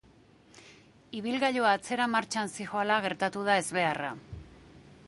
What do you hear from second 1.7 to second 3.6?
atzera-martxan zihoala gertatu